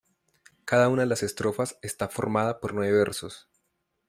[0.65, 3.47] Cada una de las estrofas está formada por nueve versos.